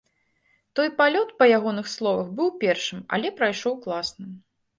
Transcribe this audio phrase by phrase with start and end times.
[0.77, 4.27] Той палёт, па ягоных словах, быў першым, але прайшоў класна.